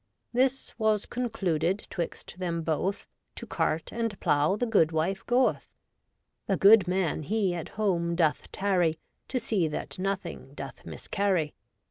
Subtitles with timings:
[0.33, 3.05] This was concluded 'twixt them both:
[3.35, 5.67] To cart and plow the goodwife goeth.
[6.47, 8.97] The good man he at home doth tarry.
[9.27, 11.53] To see that nothing doth miscarry.